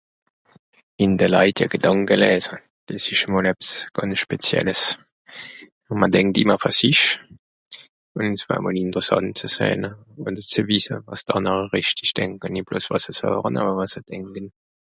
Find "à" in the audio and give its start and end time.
8.59-8.63